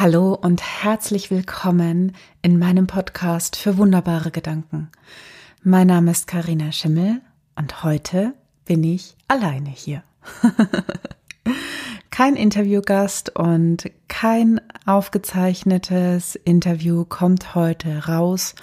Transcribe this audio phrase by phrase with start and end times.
[0.00, 4.92] Hallo und herzlich willkommen in meinem Podcast für wunderbare Gedanken.
[5.64, 7.20] Mein Name ist Karina Schimmel
[7.56, 8.32] und heute
[8.64, 10.04] bin ich alleine hier.
[12.12, 18.54] kein Interviewgast und kein aufgezeichnetes Interview kommt heute raus,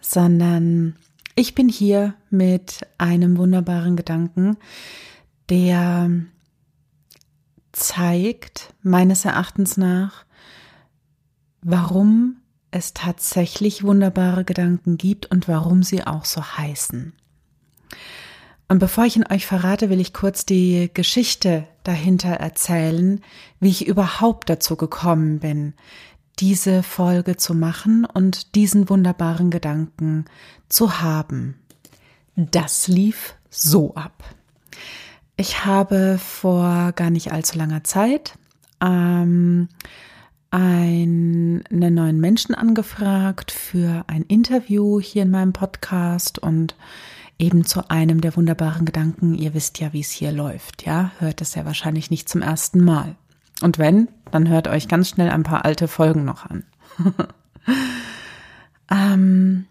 [0.00, 0.96] sondern
[1.36, 4.56] ich bin hier mit einem wunderbaren Gedanken,
[5.50, 6.10] der
[7.70, 10.24] zeigt, meines Erachtens nach,
[11.64, 12.36] warum
[12.70, 17.14] es tatsächlich wunderbare Gedanken gibt und warum sie auch so heißen.
[18.68, 23.20] Und bevor ich ihn euch verrate, will ich kurz die Geschichte dahinter erzählen,
[23.60, 25.74] wie ich überhaupt dazu gekommen bin,
[26.38, 30.24] diese Folge zu machen und diesen wunderbaren Gedanken
[30.68, 31.56] zu haben.
[32.36, 34.24] Das lief so ab.
[35.36, 38.36] Ich habe vor gar nicht allzu langer Zeit
[38.80, 39.68] ähm,
[40.54, 46.76] einen neuen Menschen angefragt für ein Interview hier in meinem Podcast und
[47.40, 49.34] eben zu einem der wunderbaren Gedanken.
[49.34, 51.10] Ihr wisst ja, wie es hier läuft, ja?
[51.18, 53.16] Hört es ja wahrscheinlich nicht zum ersten Mal.
[53.62, 56.64] Und wenn, dann hört euch ganz schnell ein paar alte Folgen noch an.
[58.92, 59.66] ähm,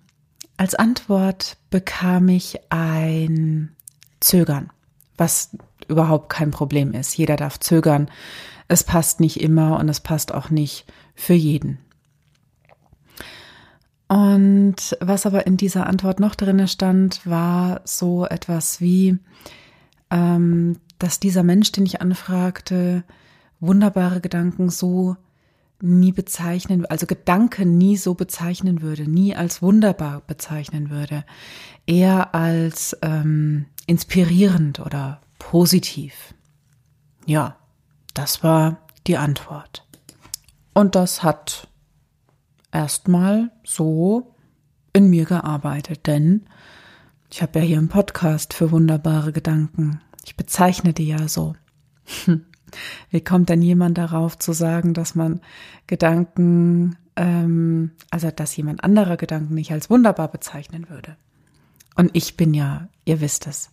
[0.57, 3.73] als Antwort bekam ich ein
[4.19, 4.69] Zögern,
[5.15, 5.55] was
[5.87, 7.15] überhaupt kein Problem ist.
[7.15, 8.09] Jeder darf zögern.
[8.67, 11.79] Es passt nicht immer und es passt auch nicht für jeden.
[14.07, 19.17] Und was aber in dieser Antwort noch drin stand, war so etwas wie,
[20.11, 23.03] ähm, dass dieser Mensch, den ich anfragte,
[23.59, 25.15] wunderbare Gedanken so
[25.81, 31.25] nie bezeichnen, also Gedanken nie so bezeichnen würde, nie als wunderbar bezeichnen würde,
[31.85, 36.33] eher als ähm, inspirierend oder positiv.
[37.25, 37.57] Ja,
[38.13, 39.85] das war die Antwort.
[40.73, 41.67] Und das hat
[42.71, 44.35] erstmal so
[44.93, 46.45] in mir gearbeitet, denn
[47.29, 50.01] ich habe ja hier einen Podcast für wunderbare Gedanken.
[50.23, 51.55] Ich bezeichne die ja so.
[53.09, 55.41] Wie kommt denn jemand darauf zu sagen, dass man
[55.87, 61.15] Gedanken, ähm, also dass jemand anderer Gedanken nicht als wunderbar bezeichnen würde?
[61.95, 63.71] Und ich bin ja, ihr wisst es,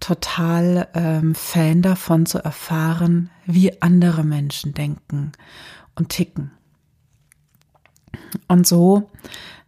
[0.00, 5.32] total ähm, Fan davon zu erfahren, wie andere Menschen denken
[5.94, 6.50] und ticken.
[8.48, 9.10] Und so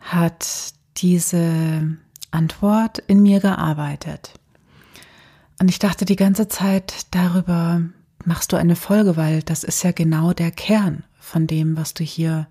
[0.00, 1.96] hat diese
[2.30, 4.34] Antwort in mir gearbeitet.
[5.60, 7.82] Und ich dachte die ganze Zeit darüber,
[8.24, 12.04] machst du eine Folge, weil das ist ja genau der Kern von dem, was du
[12.04, 12.46] hier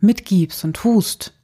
[0.00, 1.34] mitgibst und tust.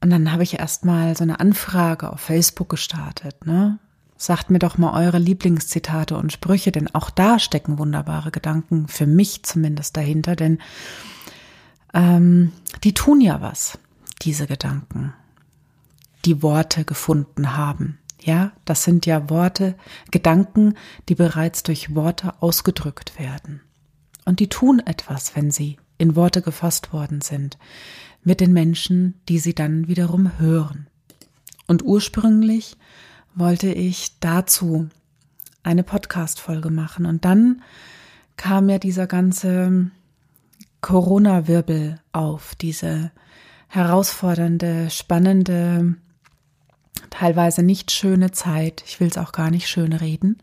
[0.00, 3.78] Und dann habe ich erstmal so eine Anfrage auf Facebook gestartet, ne?
[4.22, 9.04] Sagt mir doch mal eure Lieblingszitate und Sprüche, denn auch da stecken wunderbare Gedanken, für
[9.04, 10.58] mich zumindest dahinter, denn
[11.92, 12.52] ähm,
[12.84, 13.80] die tun ja was,
[14.22, 15.12] diese Gedanken,
[16.24, 17.98] die Worte gefunden haben.
[18.20, 19.74] Ja, das sind ja Worte,
[20.12, 20.74] Gedanken,
[21.08, 23.60] die bereits durch Worte ausgedrückt werden.
[24.24, 27.58] Und die tun etwas, wenn sie in Worte gefasst worden sind,
[28.22, 30.86] mit den Menschen, die sie dann wiederum hören.
[31.66, 32.76] Und ursprünglich
[33.34, 34.88] wollte ich dazu
[35.62, 37.06] eine Podcast-Folge machen.
[37.06, 37.62] Und dann
[38.36, 39.90] kam ja dieser ganze
[40.80, 43.12] Corona-Wirbel auf, diese
[43.68, 45.94] herausfordernde, spannende,
[47.10, 48.82] teilweise nicht schöne Zeit.
[48.86, 50.38] Ich will es auch gar nicht schön reden.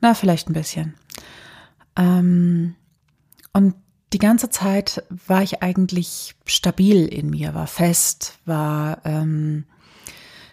[0.00, 0.94] Na, vielleicht ein bisschen.
[1.96, 2.74] Ähm,
[3.52, 3.74] und
[4.12, 9.64] die ganze Zeit war ich eigentlich stabil in mir, war fest, war ähm,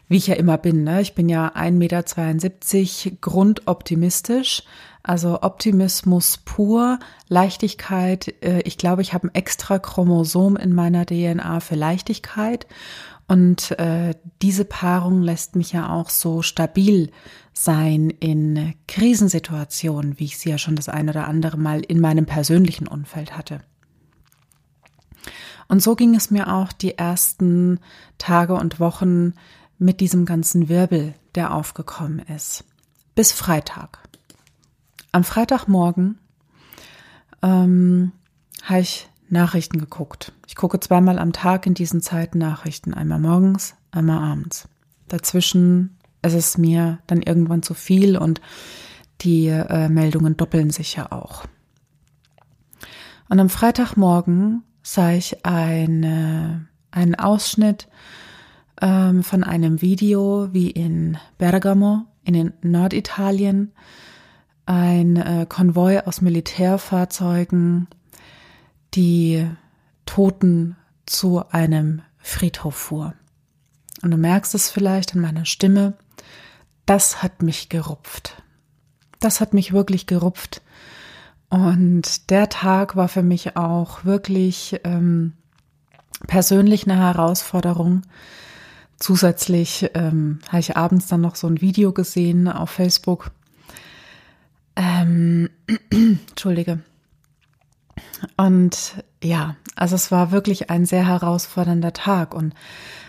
[0.09, 0.83] wie ich ja immer bin.
[0.83, 1.01] Ne?
[1.01, 4.63] Ich bin ja 1,72 Meter grundoptimistisch.
[5.01, 6.99] Also Optimismus pur,
[7.29, 8.33] Leichtigkeit.
[8.43, 12.67] Äh, ich glaube, ich habe ein extra Chromosom in meiner DNA für Leichtigkeit.
[13.27, 17.11] Und äh, diese Paarung lässt mich ja auch so stabil
[17.53, 22.25] sein in Krisensituationen, wie ich sie ja schon das ein oder andere Mal in meinem
[22.25, 23.61] persönlichen Umfeld hatte.
[25.67, 27.79] Und so ging es mir auch die ersten
[28.17, 29.33] Tage und Wochen
[29.79, 32.65] mit diesem ganzen Wirbel, der aufgekommen ist.
[33.15, 33.99] Bis Freitag.
[35.11, 36.19] Am Freitagmorgen
[37.41, 38.11] ähm,
[38.63, 40.33] habe ich Nachrichten geguckt.
[40.47, 44.67] Ich gucke zweimal am Tag in diesen Zeiten Nachrichten, einmal morgens, einmal abends.
[45.07, 48.41] Dazwischen ist es mir dann irgendwann zu viel und
[49.21, 51.45] die äh, Meldungen doppeln sich ja auch.
[53.29, 57.87] Und am Freitagmorgen sah ich eine, einen Ausschnitt
[58.81, 63.73] ähm, von einem Video, wie in Bergamo in Norditalien
[64.65, 67.87] ein äh, Konvoi aus Militärfahrzeugen
[68.93, 69.47] die
[70.05, 73.13] Toten zu einem Friedhof fuhr.
[74.01, 75.95] Und du merkst es vielleicht in meiner Stimme,
[76.85, 78.41] das hat mich gerupft.
[79.19, 80.61] Das hat mich wirklich gerupft.
[81.49, 85.33] Und der Tag war für mich auch wirklich ähm,
[86.27, 88.03] persönlich eine Herausforderung.
[88.99, 93.31] Zusätzlich ähm, habe ich abends dann noch so ein Video gesehen auf Facebook.
[94.75, 95.49] Ähm,
[95.89, 96.79] Entschuldige.
[98.35, 102.33] Und ja, also es war wirklich ein sehr herausfordernder Tag.
[102.33, 102.53] Und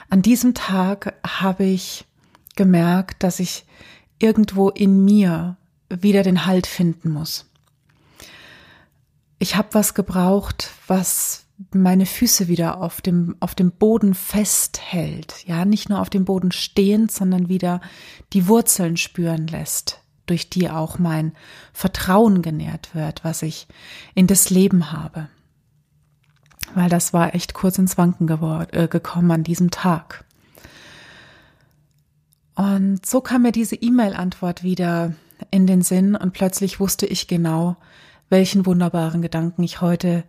[0.09, 2.05] an diesem Tag habe ich
[2.57, 3.65] gemerkt, dass ich
[4.19, 5.57] irgendwo in mir
[5.89, 7.51] wieder den Halt finden muss.
[9.39, 15.45] Ich habe was gebraucht, was meine Füße wieder auf dem, auf dem Boden festhält.
[15.47, 17.81] Ja, nicht nur auf dem Boden stehend, sondern wieder
[18.33, 21.33] die Wurzeln spüren lässt, durch die auch mein
[21.73, 23.67] Vertrauen genährt wird, was ich
[24.15, 25.29] in das Leben habe.
[26.75, 28.29] Weil das war echt kurz ins Wanken
[28.73, 30.25] äh, gekommen an diesem Tag.
[32.55, 35.15] Und so kam mir diese E-Mail-Antwort wieder
[35.51, 37.77] in den Sinn und plötzlich wusste ich genau,
[38.31, 40.25] welchen wunderbaren Gedanken ich heute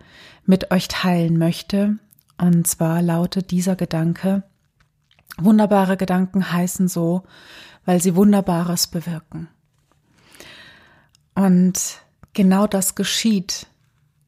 [0.45, 1.98] mit euch teilen möchte.
[2.38, 4.44] Und zwar lautet dieser Gedanke,
[5.38, 7.24] wunderbare Gedanken heißen so,
[7.86, 9.48] weil sie Wunderbares bewirken.
[11.36, 12.01] Und
[12.33, 13.68] genau das geschieht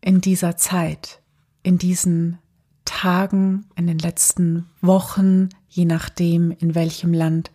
[0.02, 1.22] in dieser Zeit,
[1.64, 2.38] in diesen
[2.86, 7.52] Tagen, in den letzten Wochen, je nachdem, in welchem Land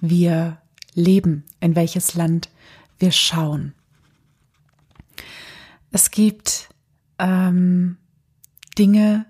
[0.00, 0.58] wir
[0.94, 2.50] leben, in welches Land
[2.98, 3.74] wir schauen.
[5.90, 6.68] Es gibt
[7.18, 7.98] ähm,
[8.78, 9.26] Dinge,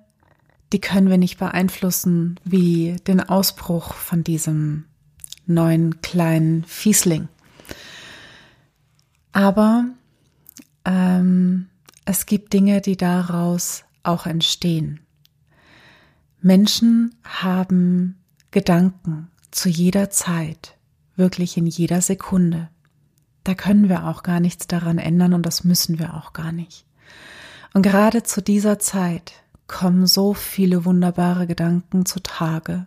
[0.73, 4.85] die können wir nicht beeinflussen, wie den Ausbruch von diesem
[5.47, 7.29] neuen kleinen Fiesling.
[9.33, 9.87] Aber
[10.85, 11.69] ähm,
[12.05, 15.01] es gibt Dinge, die daraus auch entstehen.
[16.41, 18.19] Menschen haben
[18.51, 20.77] Gedanken zu jeder Zeit,
[21.17, 22.71] wirklich in jeder Sekunde.
[23.45, 26.85] Da können wir auch gar nichts daran ändern und das müssen wir auch gar nicht.
[27.73, 29.33] Und gerade zu dieser Zeit
[29.67, 32.87] kommen so viele wunderbare Gedanken zutage,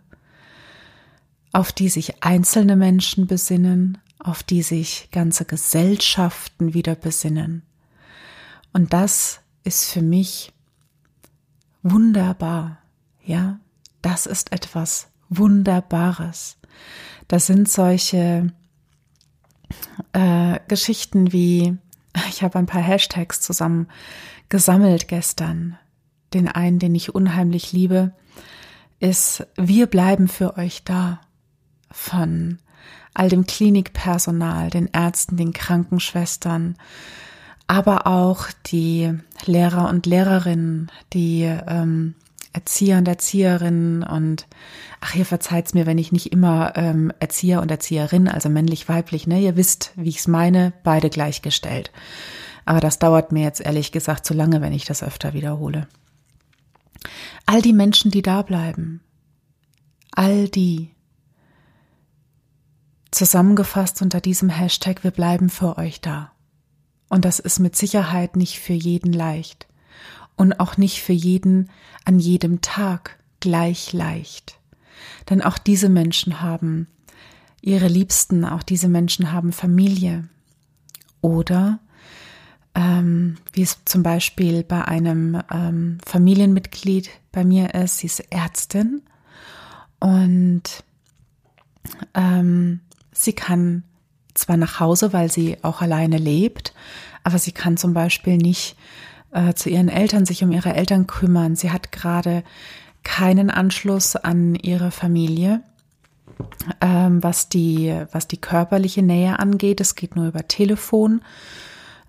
[1.52, 7.62] auf die sich einzelne Menschen besinnen, auf die sich ganze Gesellschaften wieder besinnen.
[8.72, 10.52] Und das ist für mich
[11.82, 12.78] wunderbar.
[13.24, 13.58] Ja,
[14.02, 16.58] das ist etwas Wunderbares.
[17.28, 18.52] Das sind solche
[20.12, 21.76] äh, Geschichten wie,
[22.28, 23.88] ich habe ein paar Hashtags zusammen
[24.48, 25.78] gesammelt gestern.
[26.32, 28.12] Den einen, den ich unheimlich liebe,
[29.00, 31.20] ist Wir bleiben für euch da
[31.90, 32.58] von
[33.14, 36.76] all dem Klinikpersonal, den Ärzten, den Krankenschwestern,
[37.66, 39.12] aber auch die
[39.46, 42.14] Lehrer und Lehrerinnen, die ähm,
[42.54, 44.46] Erzieher und Erzieherinnen und
[45.00, 49.26] ach, ihr verzeiht's mir, wenn ich nicht immer ähm, Erzieher und Erzieherin, also männlich, weiblich,
[49.26, 49.40] ne?
[49.40, 51.90] Ihr wisst, wie ich's meine, beide gleichgestellt.
[52.64, 55.88] Aber das dauert mir jetzt ehrlich gesagt zu lange, wenn ich das öfter wiederhole.
[57.44, 59.00] All die Menschen, die da bleiben,
[60.12, 60.94] all die,
[63.10, 66.30] zusammengefasst unter diesem Hashtag, wir bleiben für euch da.
[67.08, 69.66] Und das ist mit Sicherheit nicht für jeden leicht
[70.36, 71.70] und auch nicht für jeden
[72.04, 74.58] an jedem Tag gleich leicht.
[75.30, 76.88] Denn auch diese Menschen haben
[77.60, 80.28] ihre Liebsten, auch diese Menschen haben Familie.
[81.20, 81.78] Oder
[82.74, 89.02] ähm, wie es zum Beispiel bei einem ähm, Familienmitglied bei mir ist, sie ist Ärztin
[90.00, 90.62] und
[92.14, 92.80] ähm,
[93.12, 93.84] sie kann
[94.34, 96.74] zwar nach Hause, weil sie auch alleine lebt,
[97.22, 98.76] aber sie kann zum Beispiel nicht
[99.34, 101.56] äh, zu ihren Eltern sich um ihre Eltern kümmern.
[101.56, 102.42] Sie hat gerade
[103.02, 105.62] keinen Anschluss an ihre Familie,
[106.80, 109.80] ähm, was die was die körperliche Nähe angeht.
[109.80, 111.20] Es geht nur über Telefon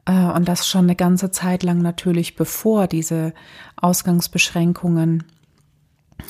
[0.05, 3.33] äh, und das schon eine ganze Zeit lang natürlich bevor diese
[3.75, 5.23] Ausgangsbeschränkungen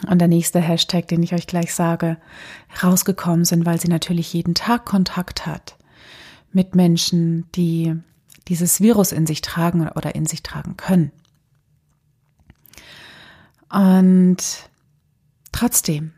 [0.10, 2.18] und der nächste Hashtag, den ich euch gleich sage,
[2.82, 5.78] rausgekommen sind, weil sie natürlich jeden Tag Kontakt hat
[6.52, 7.96] mit Menschen, die
[8.48, 11.12] dieses Virus in sich tragen oder in sich tragen können.
[13.70, 14.38] Und
[15.52, 16.14] trotzdem,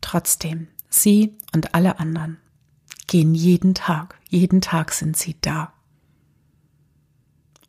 [0.00, 2.38] trotzdem, sie und alle anderen
[3.06, 5.72] gehen jeden Tag, jeden Tag sind sie da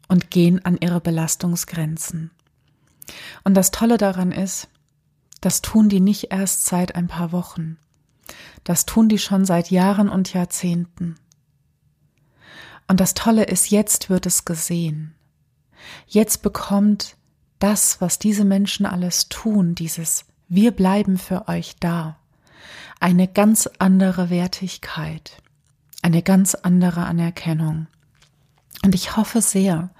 [0.07, 2.31] und gehen an ihre Belastungsgrenzen.
[3.43, 4.67] Und das Tolle daran ist,
[5.41, 7.77] das tun die nicht erst seit ein paar Wochen.
[8.63, 11.15] Das tun die schon seit Jahren und Jahrzehnten.
[12.91, 15.15] Und das Tolle ist, jetzt wird es gesehen.
[16.07, 17.15] Jetzt bekommt
[17.57, 22.17] das, was diese Menschen alles tun, dieses Wir bleiben für euch da,
[22.99, 25.41] eine ganz andere Wertigkeit,
[26.01, 27.87] eine ganz andere Anerkennung.
[28.83, 29.91] Und ich hoffe sehr,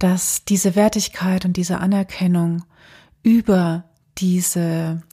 [0.00, 2.64] dass diese Wertigkeit und diese Anerkennung
[3.22, 3.84] über
[4.18, 5.04] diese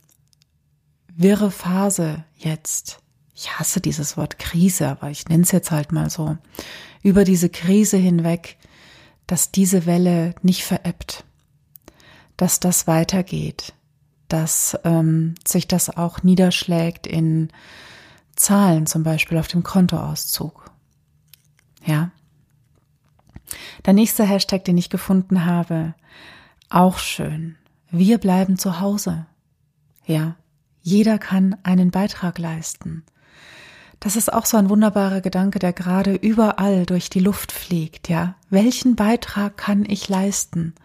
[1.10, 2.98] wirre Phase jetzt,
[3.38, 6.38] ich hasse dieses Wort Krise, aber ich nenne es jetzt halt mal so,
[7.04, 8.58] über diese Krise hinweg,
[9.28, 11.24] dass diese Welle nicht verebbt,
[12.36, 13.74] dass das weitergeht,
[14.28, 17.50] dass ähm, sich das auch niederschlägt in
[18.36, 20.72] Zahlen, zum Beispiel auf dem Kontoauszug.
[21.86, 22.10] Ja.
[23.86, 25.94] Der nächste Hashtag, den ich gefunden habe,
[26.70, 27.56] auch schön.
[27.92, 29.28] Wir bleiben zu Hause.
[30.08, 30.36] Ja,
[30.82, 33.04] jeder kann einen Beitrag leisten.
[34.00, 38.36] Das ist auch so ein wunderbarer Gedanke, der gerade überall durch die Luft fliegt, ja.
[38.50, 40.76] Welchen Beitrag kann ich leisten?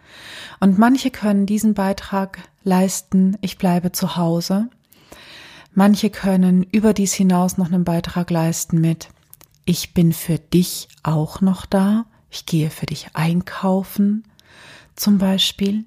[0.59, 4.67] Und manche können diesen Beitrag leisten, ich bleibe zu Hause.
[5.73, 9.09] Manche können überdies hinaus noch einen Beitrag leisten mit,
[9.65, 14.23] ich bin für dich auch noch da, ich gehe für dich einkaufen,
[14.95, 15.85] zum Beispiel.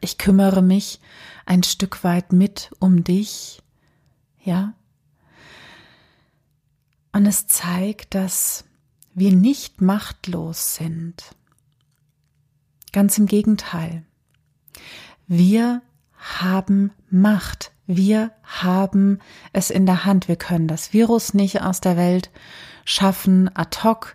[0.00, 1.00] Ich kümmere mich
[1.46, 3.62] ein Stück weit mit um dich,
[4.42, 4.74] ja.
[7.18, 8.64] Und es zeigt, dass
[9.12, 11.34] wir nicht machtlos sind.
[12.92, 14.04] Ganz im Gegenteil.
[15.26, 15.82] Wir
[16.16, 17.72] haben Macht.
[17.88, 19.18] Wir haben
[19.52, 20.28] es in der Hand.
[20.28, 22.30] Wir können das Virus nicht aus der Welt
[22.84, 24.14] schaffen ad hoc.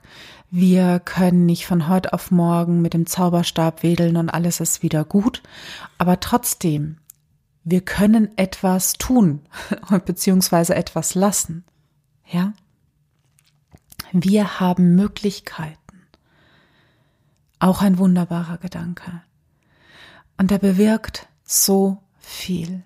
[0.50, 5.03] Wir können nicht von heute auf morgen mit dem Zauberstab wedeln und alles ist wieder
[5.03, 5.43] gut.
[5.98, 7.00] Aber trotzdem,
[7.65, 9.41] wir können etwas tun,
[10.05, 11.65] beziehungsweise etwas lassen.
[12.31, 12.53] Ja?
[14.13, 15.77] Wir haben Möglichkeiten.
[17.58, 19.24] Auch ein wunderbarer Gedanke.
[20.38, 22.84] Und er bewirkt so viel.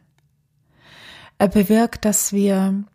[1.37, 2.85] Er bewirkt, dass wir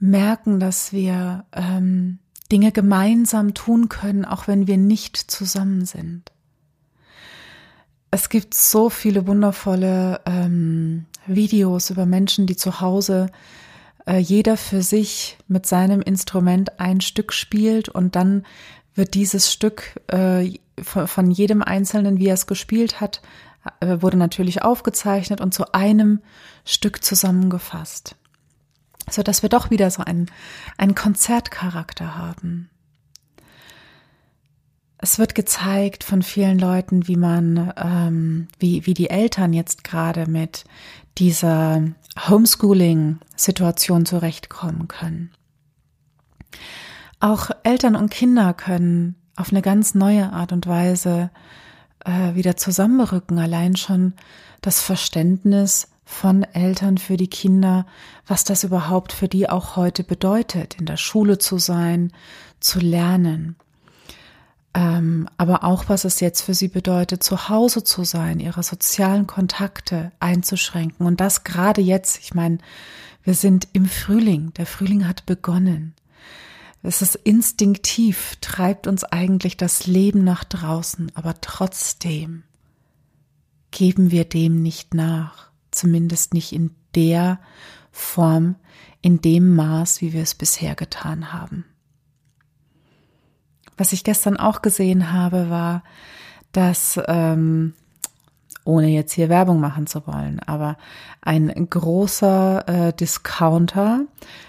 [0.00, 2.18] merken, dass wir ähm,
[2.50, 6.32] Dinge gemeinsam tun können, auch wenn wir nicht zusammen sind.
[8.10, 13.30] Es gibt so viele wundervolle ähm, Videos über Menschen, die zu Hause
[14.10, 18.44] äh, jeder für sich mit seinem Instrument ein Stück spielt und dann
[18.94, 23.22] wird dieses Stück äh, von, von jedem Einzelnen, wie er es gespielt hat,
[23.80, 26.20] äh, wurde natürlich aufgezeichnet und zu einem
[26.64, 28.16] Stück zusammengefasst
[29.12, 30.30] so dass wir doch wieder so einen,
[30.78, 32.69] einen Konzertcharakter haben.
[35.02, 40.26] Es wird gezeigt von vielen Leuten, wie man, ähm, wie, wie die Eltern jetzt gerade
[40.26, 40.64] mit
[41.16, 41.82] dieser
[42.28, 45.30] Homeschooling-Situation zurechtkommen können.
[47.18, 51.30] Auch Eltern und Kinder können auf eine ganz neue Art und Weise
[52.04, 53.38] äh, wieder zusammenrücken.
[53.38, 54.12] Allein schon
[54.60, 57.86] das Verständnis von Eltern für die Kinder,
[58.26, 62.12] was das überhaupt für die auch heute bedeutet, in der Schule zu sein,
[62.58, 63.56] zu lernen.
[64.72, 69.26] Ähm, aber auch, was es jetzt für sie bedeutet, zu Hause zu sein, ihre sozialen
[69.26, 71.06] Kontakte einzuschränken.
[71.06, 72.58] Und das gerade jetzt, ich meine,
[73.24, 75.94] wir sind im Frühling, der Frühling hat begonnen.
[76.82, 82.44] Es ist instinktiv, treibt uns eigentlich das Leben nach draußen, aber trotzdem
[83.70, 87.40] geben wir dem nicht nach zumindest nicht in der
[87.92, 88.56] Form,
[89.02, 91.64] in dem Maß, wie wir es bisher getan haben.
[93.80, 95.82] Was ich gestern auch gesehen habe, war,
[96.52, 97.72] dass, ähm,
[98.66, 100.76] ohne jetzt hier Werbung machen zu wollen, aber
[101.22, 104.04] ein großer äh, Discounter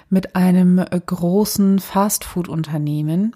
[0.09, 3.33] mit einem äh, großen Fastfood-Unternehmen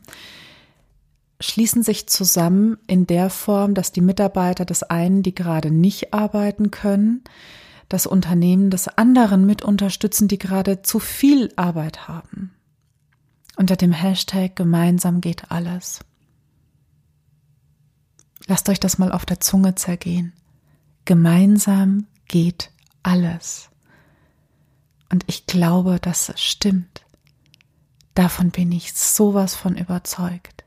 [1.39, 6.71] schließen sich zusammen in der Form, dass die Mitarbeiter des einen, die gerade nicht arbeiten
[6.71, 7.23] können,
[7.87, 12.51] das Unternehmen des anderen mit unterstützen, die gerade zu viel Arbeit haben.
[13.57, 15.99] Unter dem Hashtag gemeinsam geht alles.
[18.47, 20.33] Lasst euch das mal auf der Zunge zergehen.
[21.05, 22.71] Gemeinsam geht
[23.03, 23.69] alles.
[25.11, 27.05] Und ich glaube, dass es stimmt.
[28.13, 30.63] Davon bin ich sowas von überzeugt.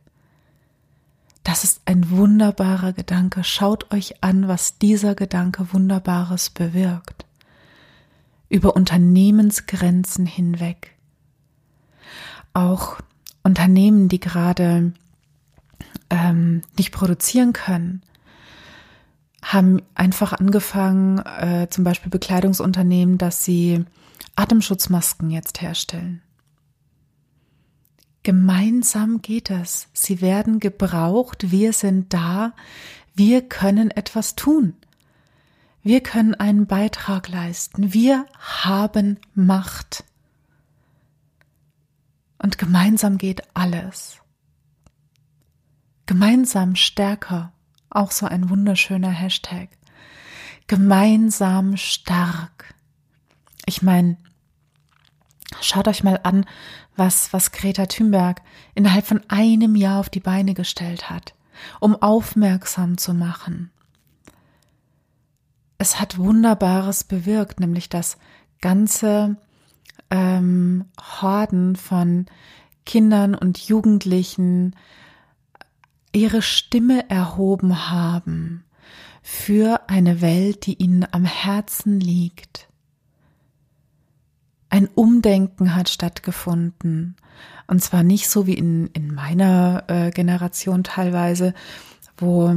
[1.45, 3.43] Das ist ein wunderbarer Gedanke.
[3.43, 7.25] Schaut euch an, was dieser Gedanke Wunderbares bewirkt.
[8.51, 10.98] Über Unternehmensgrenzen hinweg.
[12.53, 12.99] Auch
[13.43, 14.93] Unternehmen, die gerade
[16.11, 18.03] ähm, nicht produzieren können,
[19.43, 23.85] haben einfach angefangen, äh, zum Beispiel Bekleidungsunternehmen, dass sie
[24.37, 26.23] Atemschutzmasken jetzt herstellen.
[28.23, 29.89] Gemeinsam geht es.
[29.93, 31.51] Sie werden gebraucht.
[31.51, 32.53] Wir sind da.
[33.15, 34.75] Wir können etwas tun.
[35.83, 37.95] Wir können einen Beitrag leisten.
[37.95, 40.05] Wir haben Macht.
[42.39, 44.19] Und gemeinsam geht alles.
[46.07, 47.53] Gemeinsam stärker.
[47.91, 49.69] Auch so ein wunderschöner Hashtag.
[50.67, 52.75] Gemeinsam stark.
[53.67, 54.17] Ich meine,
[55.61, 56.47] schaut euch mal an,
[56.97, 58.43] was, was Greta Thunberg
[58.75, 61.35] innerhalb von einem Jahr auf die Beine gestellt hat,
[61.81, 63.71] um aufmerksam zu machen.
[65.79, 68.19] Es hat Wunderbares bewirkt, nämlich dass
[68.61, 69.37] ganze
[70.11, 72.27] ähm, Horden von
[72.85, 74.75] Kindern und Jugendlichen
[76.13, 78.65] ihre Stimme erhoben haben
[79.23, 82.69] für eine Welt, die ihnen am Herzen liegt.
[84.71, 87.17] Ein Umdenken hat stattgefunden.
[87.67, 91.53] Und zwar nicht so wie in, in meiner äh, Generation teilweise,
[92.17, 92.55] wo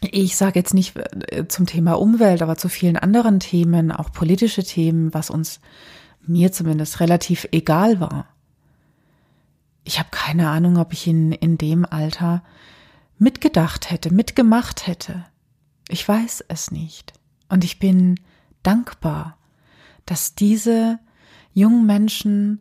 [0.00, 4.64] ich sage jetzt nicht äh, zum Thema Umwelt, aber zu vielen anderen Themen, auch politische
[4.64, 5.60] Themen, was uns
[6.26, 8.26] mir zumindest relativ egal war.
[9.84, 12.42] Ich habe keine Ahnung, ob ich in, in dem Alter
[13.18, 15.24] mitgedacht hätte, mitgemacht hätte.
[15.88, 17.12] Ich weiß es nicht.
[17.48, 18.20] Und ich bin
[18.62, 19.36] dankbar,
[20.06, 20.98] dass diese
[21.52, 22.60] jungen Menschen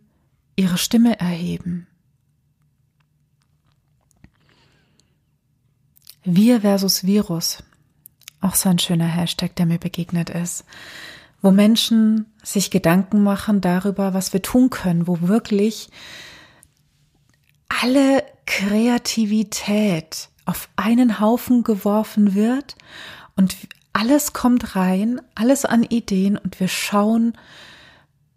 [0.55, 1.87] ihre Stimme erheben.
[6.23, 7.63] Wir versus Virus.
[8.41, 10.65] Auch so ein schöner Hashtag, der mir begegnet ist.
[11.41, 15.89] Wo Menschen sich Gedanken machen darüber, was wir tun können, wo wirklich
[17.69, 22.75] alle Kreativität auf einen Haufen geworfen wird
[23.35, 23.55] und
[23.93, 27.33] alles kommt rein, alles an Ideen und wir schauen,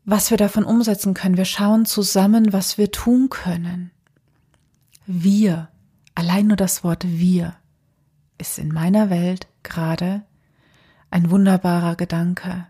[0.04, 1.37] was wir davon umsetzen können.
[1.37, 3.90] Wir schauen zusammen, was wir tun können.
[5.06, 5.68] Wir,
[6.14, 7.54] allein nur das Wort wir,
[8.38, 10.23] ist in meiner Welt gerade
[11.11, 12.67] ein wunderbarer Gedanke.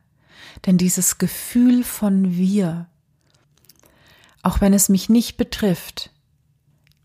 [0.67, 2.87] Denn dieses Gefühl von wir,
[4.43, 6.11] auch wenn es mich nicht betrifft,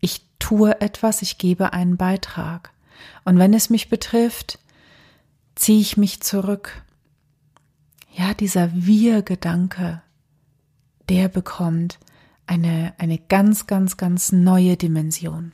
[0.00, 2.72] ich tue etwas, ich gebe einen Beitrag.
[3.24, 4.58] Und wenn es mich betrifft,
[5.54, 6.82] ziehe ich mich zurück.
[8.14, 10.02] Ja, dieser Wir-Gedanke,
[11.08, 11.98] der bekommt
[12.46, 15.52] eine, eine ganz, ganz, ganz neue Dimension.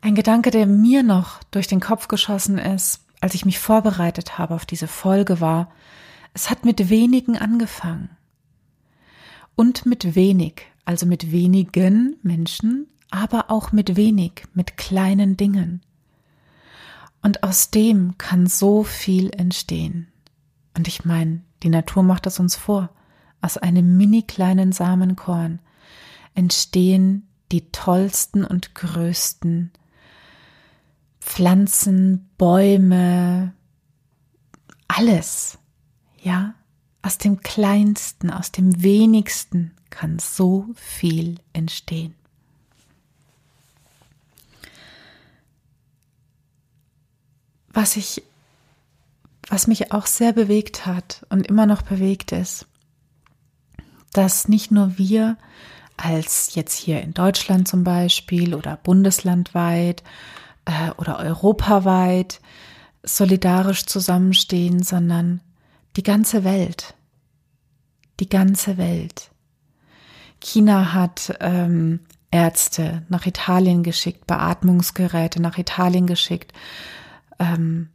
[0.00, 4.54] Ein Gedanke, der mir noch durch den Kopf geschossen ist, als ich mich vorbereitet habe
[4.54, 5.72] auf diese Folge, war,
[6.34, 8.10] es hat mit wenigen angefangen.
[9.56, 15.80] Und mit wenig, also mit wenigen Menschen, aber auch mit wenig, mit kleinen Dingen.
[17.22, 20.08] Und aus dem kann so viel entstehen.
[20.76, 22.90] Und ich meine, die Natur macht es uns vor.
[23.40, 25.60] Aus einem mini kleinen Samenkorn
[26.34, 29.72] entstehen die tollsten und größten
[31.24, 33.54] Pflanzen, Bäume,
[34.86, 35.58] alles.
[36.22, 36.54] Ja,
[37.02, 42.14] aus dem kleinsten, aus dem wenigsten kann so viel entstehen.
[47.72, 48.22] Was ich,
[49.48, 52.66] was mich auch sehr bewegt hat und immer noch bewegt ist,
[54.12, 55.36] dass nicht nur wir
[55.96, 60.04] als jetzt hier in Deutschland zum Beispiel oder bundeslandweit
[60.64, 62.40] äh, oder europaweit
[63.02, 65.40] solidarisch zusammenstehen, sondern
[65.96, 66.94] die ganze Welt.
[68.20, 69.30] Die ganze Welt.
[70.40, 72.00] China hat ähm,
[72.30, 76.52] Ärzte nach Italien geschickt, Beatmungsgeräte nach Italien geschickt,
[77.38, 77.90] ähm,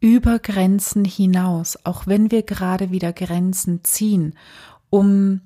[0.00, 4.34] über Grenzen hinaus, auch wenn wir gerade wieder Grenzen ziehen,
[4.90, 5.40] um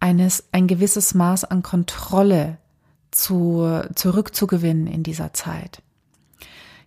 [0.00, 2.58] eines, ein gewisses Maß an Kontrolle
[3.14, 5.82] zu, zurückzugewinnen in dieser Zeit,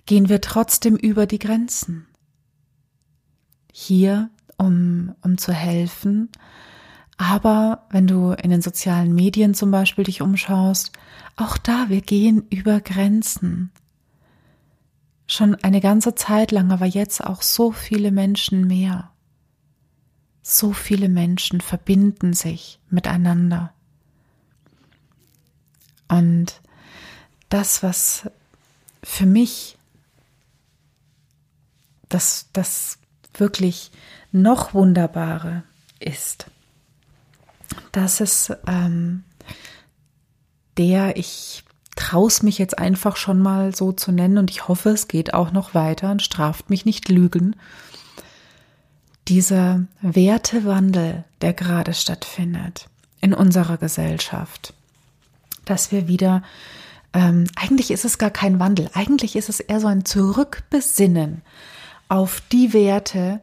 [0.06, 2.08] gehen wir trotzdem über die Grenzen.
[3.72, 6.30] Hier, um, um zu helfen,
[7.18, 10.92] aber wenn du in den sozialen Medien zum Beispiel dich umschaust,
[11.36, 13.72] auch da, wir gehen über Grenzen
[15.28, 19.12] schon eine ganze Zeit lang, aber jetzt auch so viele Menschen mehr.
[20.42, 23.74] So viele Menschen verbinden sich miteinander.
[26.08, 26.62] Und
[27.50, 28.30] das, was
[29.04, 29.78] für mich
[32.10, 32.98] das, das
[33.34, 33.92] wirklich
[34.32, 35.64] noch Wunderbare
[36.00, 36.48] ist,
[37.92, 39.24] dass es ähm,
[40.78, 41.64] der, ich
[41.96, 45.52] traus mich jetzt einfach schon mal so zu nennen und ich hoffe, es geht auch
[45.52, 47.56] noch weiter und straft mich nicht Lügen.
[49.28, 52.88] Dieser Wertewandel, der gerade stattfindet
[53.20, 54.74] in unserer Gesellschaft,
[55.70, 56.44] dass wir wieder
[57.14, 61.42] ähm, eigentlich ist es gar kein Wandel, eigentlich ist es eher so ein Zurückbesinnen
[62.10, 63.42] auf die Werte,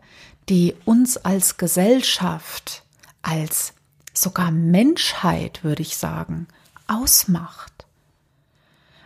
[0.48, 2.84] die uns als Gesellschaft,
[3.22, 3.72] als
[4.12, 6.46] sogar Menschheit, würde ich sagen,
[6.86, 7.86] ausmacht.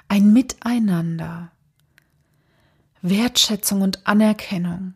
[0.09, 1.51] Ein Miteinander,
[3.03, 4.95] Wertschätzung und Anerkennung,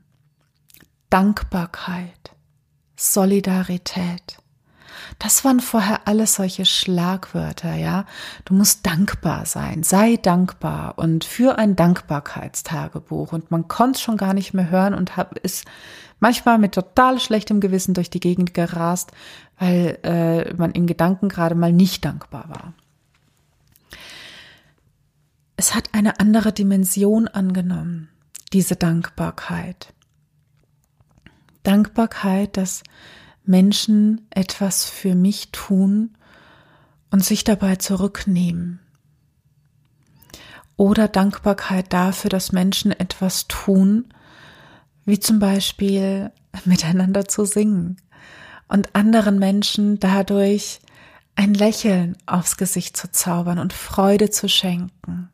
[1.11, 2.33] Dankbarkeit,
[2.97, 4.42] Solidarität.
[5.19, 8.07] Das waren vorher alles solche Schlagwörter, ja.
[8.45, 13.33] Du musst dankbar sein, sei dankbar und für ein Dankbarkeitstagebuch.
[13.33, 15.65] Und man konnte es schon gar nicht mehr hören und hab, ist
[16.21, 19.13] manchmal mit total schlechtem Gewissen durch die Gegend gerast,
[19.59, 22.75] weil äh, man in Gedanken gerade mal nicht dankbar war.
[25.57, 28.09] Es hat eine andere Dimension angenommen,
[28.53, 29.93] diese Dankbarkeit.
[31.63, 32.83] Dankbarkeit, dass
[33.45, 36.17] Menschen etwas für mich tun
[37.11, 38.81] und sich dabei zurücknehmen.
[40.77, 44.07] Oder Dankbarkeit dafür, dass Menschen etwas tun,
[45.05, 46.31] wie zum Beispiel
[46.65, 47.99] miteinander zu singen
[48.69, 50.81] und anderen Menschen dadurch
[51.35, 55.31] ein Lächeln aufs Gesicht zu zaubern und Freude zu schenken.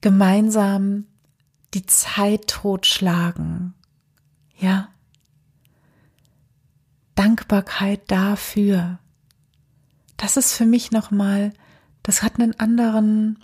[0.00, 1.06] Gemeinsam
[1.74, 3.74] die Zeit totschlagen.
[4.58, 4.88] Ja,
[7.22, 8.98] Dankbarkeit dafür.
[10.16, 11.52] Das ist für mich nochmal,
[12.02, 13.38] das hat einen anderen,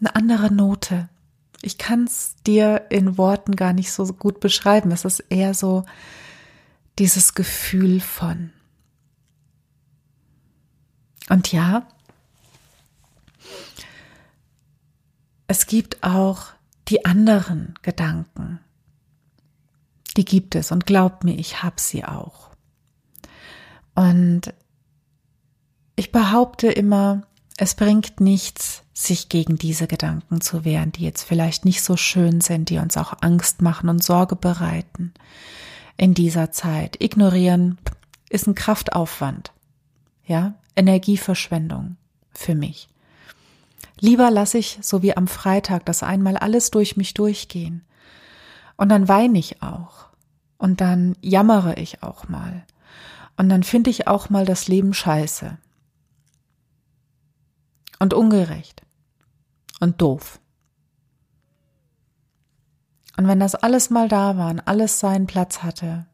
[0.00, 1.08] eine andere Note.
[1.62, 4.92] Ich kann es dir in Worten gar nicht so gut beschreiben.
[4.92, 5.86] Es ist eher so
[6.98, 8.52] dieses Gefühl von.
[11.30, 11.86] Und ja,
[15.46, 16.48] es gibt auch
[16.88, 18.60] die anderen Gedanken.
[20.18, 22.49] Die gibt es und glaubt mir, ich habe sie auch.
[24.00, 24.54] Und
[25.94, 27.24] ich behaupte immer,
[27.58, 32.40] es bringt nichts, sich gegen diese Gedanken zu wehren, die jetzt vielleicht nicht so schön
[32.40, 35.12] sind, die uns auch Angst machen und Sorge bereiten
[35.98, 36.96] in dieser Zeit.
[37.02, 37.76] Ignorieren
[38.30, 39.52] ist ein Kraftaufwand,
[40.24, 41.98] ja, Energieverschwendung
[42.32, 42.88] für mich.
[43.98, 47.84] Lieber lasse ich, so wie am Freitag, das einmal alles durch mich durchgehen.
[48.78, 50.06] Und dann weine ich auch.
[50.56, 52.64] Und dann jammere ich auch mal.
[53.40, 55.56] Und dann finde ich auch mal das Leben scheiße.
[57.98, 58.82] Und ungerecht.
[59.80, 60.40] Und doof.
[63.16, 66.04] Und wenn das alles mal da war und alles seinen Platz hatte,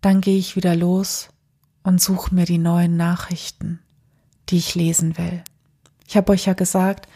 [0.00, 1.28] dann gehe ich wieder los
[1.84, 3.78] und suche mir die neuen Nachrichten,
[4.48, 5.44] die ich lesen will.
[6.08, 7.06] Ich habe euch ja gesagt,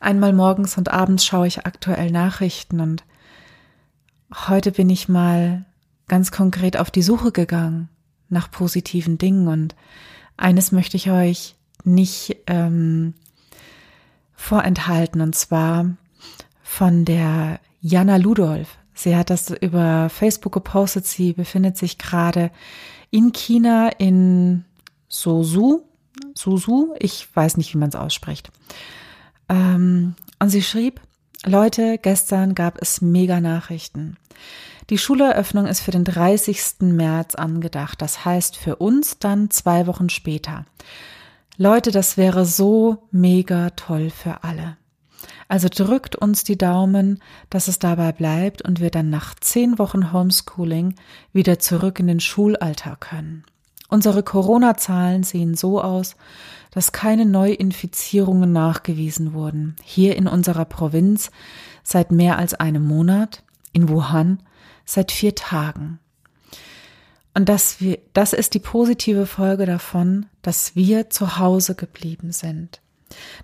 [0.00, 3.04] einmal morgens und abends schaue ich aktuell Nachrichten und
[4.48, 5.64] heute bin ich mal
[6.08, 7.88] ganz konkret auf die Suche gegangen
[8.28, 9.48] nach positiven Dingen.
[9.48, 9.74] Und
[10.36, 13.14] eines möchte ich euch nicht ähm,
[14.34, 15.96] vorenthalten, und zwar
[16.62, 18.78] von der Jana Ludolf.
[18.94, 21.06] Sie hat das über Facebook gepostet.
[21.06, 22.50] Sie befindet sich gerade
[23.10, 24.64] in China in
[25.08, 25.82] Sosu.
[26.34, 28.50] Susu, ich weiß nicht, wie man es ausspricht.
[29.48, 31.00] Ähm, und sie schrieb,
[31.44, 34.16] Leute, gestern gab es mega Nachrichten.
[34.90, 36.80] Die Schuleröffnung ist für den 30.
[36.80, 38.02] März angedacht.
[38.02, 40.66] Das heißt für uns dann zwei Wochen später.
[41.56, 44.76] Leute, das wäre so mega toll für alle.
[45.48, 50.12] Also drückt uns die Daumen, dass es dabei bleibt und wir dann nach zehn Wochen
[50.12, 50.96] Homeschooling
[51.32, 53.44] wieder zurück in den Schulalltag können.
[53.88, 56.16] Unsere Corona-Zahlen sehen so aus,
[56.72, 59.76] dass keine Neuinfizierungen nachgewiesen wurden.
[59.82, 61.30] Hier in unserer Provinz
[61.84, 64.40] seit mehr als einem Monat, in Wuhan
[64.84, 65.98] seit vier Tagen.
[67.34, 67.78] Und das,
[68.12, 72.80] das ist die positive Folge davon, dass wir zu Hause geblieben sind.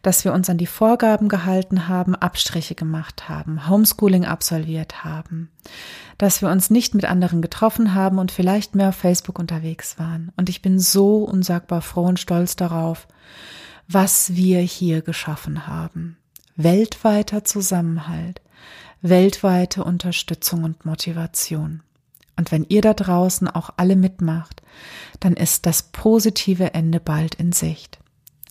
[0.03, 5.51] Dass wir uns an die Vorgaben gehalten haben, Abstriche gemacht haben, Homeschooling absolviert haben.
[6.19, 10.33] Dass wir uns nicht mit anderen getroffen haben und vielleicht mehr auf Facebook unterwegs waren.
[10.37, 13.09] Und ich bin so unsagbar froh und stolz darauf,
[13.89, 16.17] was wir hier geschaffen haben.
[16.57, 18.41] Weltweiter Zusammenhalt,
[19.03, 21.83] weltweite Unterstützung und Motivation.
[22.37, 24.63] Und wenn ihr da draußen auch alle mitmacht,
[25.21, 27.99] dann ist das positive Ende bald in Sicht.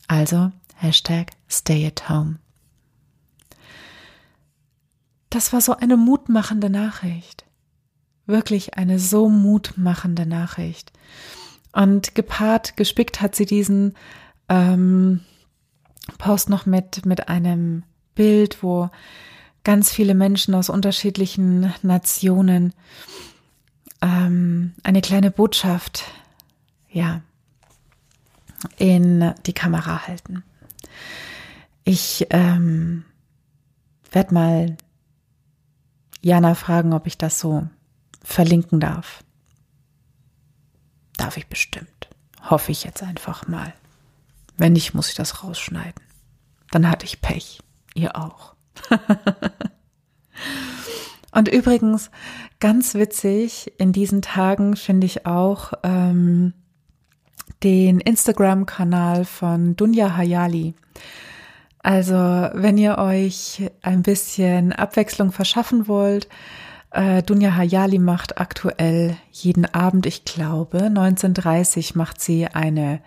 [0.08, 2.38] Also Hashtag Stay at Home.
[5.30, 7.46] Das war so eine mutmachende Nachricht.
[8.26, 10.92] Wirklich eine so mutmachende Nachricht.
[11.72, 13.96] Und gepaart, gespickt hat sie diesen
[14.50, 15.22] ähm,
[16.18, 17.84] Post noch mit, mit einem
[18.16, 18.90] Bild, wo
[19.70, 22.74] ganz viele Menschen aus unterschiedlichen Nationen
[24.02, 26.06] ähm, eine kleine Botschaft,
[26.92, 27.22] ja,
[28.78, 30.42] in die Kamera halten.
[31.84, 33.06] Ich ähm,
[34.12, 34.78] werde mal
[36.24, 37.68] Jana fragen, ob ich das so
[38.24, 39.24] verlinken darf.
[41.16, 42.10] Darf ich bestimmt.
[42.42, 43.72] Hoffe ich jetzt einfach mal.
[44.58, 46.02] Wenn nicht, muss ich das rausschneiden.
[46.72, 47.60] Dann hatte ich Pech.
[47.94, 48.56] Ihr auch.
[51.32, 52.10] Und übrigens,
[52.60, 56.54] ganz witzig, in diesen Tagen finde ich auch ähm,
[57.64, 60.74] den Instagram-Kanal von Dunja Hayali.
[61.82, 66.28] Also, wenn ihr euch ein bisschen Abwechslung verschaffen wollt,
[66.92, 73.02] äh, Dunja Hayali macht aktuell jeden Abend, ich glaube, 19.30 macht sie eine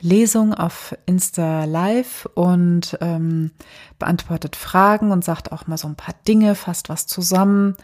[0.00, 3.50] Lesung auf Insta Live und ähm,
[3.98, 7.76] beantwortet Fragen und sagt auch mal so ein paar Dinge, fasst was zusammen.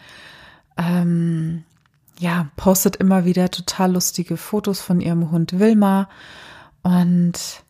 [0.77, 1.65] Ähm,
[2.19, 6.09] ja, postet immer wieder total lustige Fotos von ihrem Hund Wilma
[6.83, 7.63] und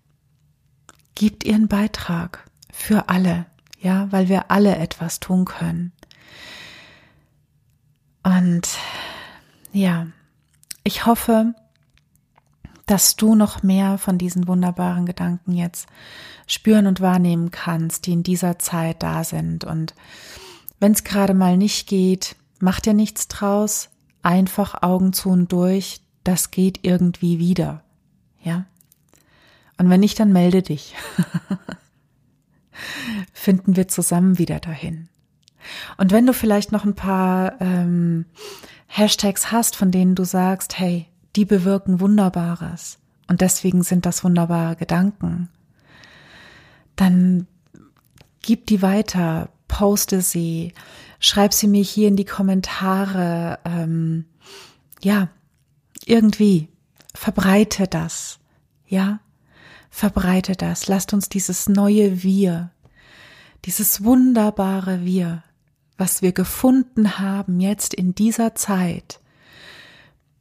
[1.14, 3.46] gibt ihren Beitrag für alle,
[3.80, 5.92] ja, weil wir alle etwas tun können.
[8.22, 8.68] Und
[9.72, 10.07] ja,
[10.83, 11.54] ich hoffe,
[12.87, 15.87] dass du noch mehr von diesen wunderbaren Gedanken jetzt
[16.47, 19.64] spüren und wahrnehmen kannst, die in dieser Zeit da sind.
[19.64, 19.94] Und
[20.81, 23.90] wenn es gerade mal nicht geht, mach dir nichts draus,
[24.23, 27.83] einfach Augen zu und durch, das geht irgendwie wieder.
[28.42, 28.66] Ja?
[29.79, 30.94] Und wenn nicht, dann melde dich.
[33.33, 35.09] Finden wir zusammen wieder dahin.
[35.97, 38.27] Und wenn du vielleicht noch ein paar ähm,
[38.87, 42.99] Hashtags hast, von denen du sagst, hey, die bewirken Wunderbares.
[43.27, 45.49] Und deswegen sind das wunderbare Gedanken,
[46.97, 47.47] dann
[48.42, 50.75] gib die weiter, poste sie,
[51.18, 54.27] schreib sie mir hier in die Kommentare, ähm,
[55.03, 55.29] ja,
[56.05, 56.68] irgendwie,
[57.14, 58.38] verbreite das,
[58.87, 59.20] ja,
[59.90, 62.70] verbreite das, lasst uns dieses neue Wir,
[63.64, 65.42] dieses wunderbare Wir,
[65.97, 69.20] was wir gefunden haben jetzt in dieser Zeit,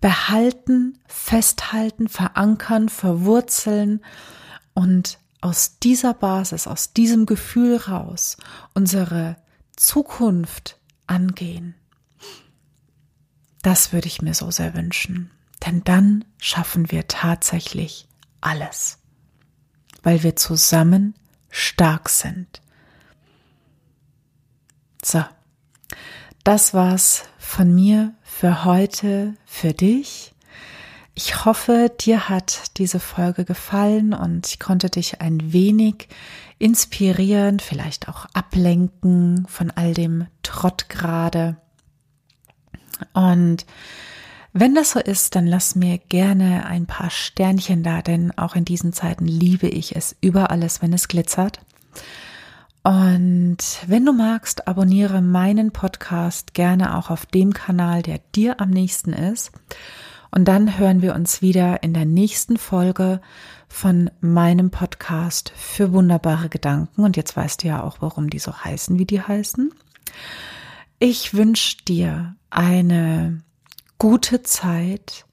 [0.03, 4.03] behalten, festhalten, verankern, verwurzeln
[4.73, 8.35] und aus dieser Basis, aus diesem Gefühl raus
[8.73, 9.37] unsere
[9.77, 11.75] Zukunft angehen.
[13.61, 15.31] Das würde ich mir so sehr wünschen,
[15.65, 18.05] denn dann schaffen wir tatsächlich
[18.41, 18.97] alles,
[20.01, 21.15] weil wir zusammen
[21.49, 22.61] stark sind.
[25.01, 25.23] So,
[26.43, 30.33] das war's von mir für heute, für dich.
[31.13, 36.09] Ich hoffe, dir hat diese Folge gefallen und ich konnte dich ein wenig
[36.57, 41.57] inspirieren, vielleicht auch ablenken von all dem Trott gerade.
[43.13, 43.65] Und
[44.51, 48.65] wenn das so ist, dann lass mir gerne ein paar Sternchen da, denn auch in
[48.65, 51.59] diesen Zeiten liebe ich es über alles, wenn es glitzert.
[52.83, 58.69] Und wenn du magst, abonniere meinen Podcast gerne auch auf dem Kanal, der dir am
[58.69, 59.51] nächsten ist.
[60.31, 63.21] Und dann hören wir uns wieder in der nächsten Folge
[63.69, 67.03] von meinem Podcast für wunderbare Gedanken.
[67.03, 69.73] Und jetzt weißt du ja auch, warum die so heißen, wie die heißen.
[70.99, 73.43] Ich wünsche dir eine
[73.97, 75.25] gute Zeit.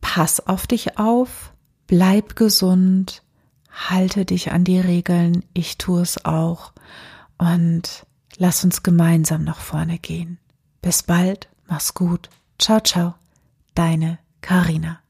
[0.00, 1.52] Pass auf dich auf.
[1.86, 3.22] Bleib gesund
[3.78, 6.72] halte dich an die Regeln, ich tue es auch
[7.38, 10.38] und lass uns gemeinsam nach vorne gehen.
[10.82, 12.28] Bis bald, mach's gut.
[12.58, 13.14] Ciao, ciao,
[13.74, 15.00] deine Karina.